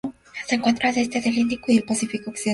[0.47, 2.49] Se encuentra al este del Índico y el Pacífico occidental de clima tropical.